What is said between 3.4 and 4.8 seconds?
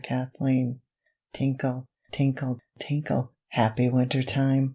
Happy winter time!